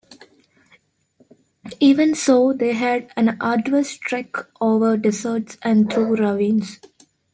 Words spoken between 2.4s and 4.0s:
they had an arduous